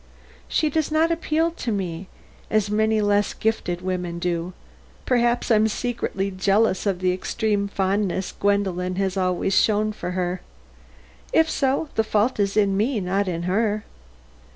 [0.47, 2.07] '""She does not appeal to me
[2.49, 4.53] as many less gifted women do.
[5.05, 10.41] Perhaps I am secretly jealous of the extreme fondness Gwendolen has always shown for her.
[11.31, 13.85] If so, the fault is in me, not in her."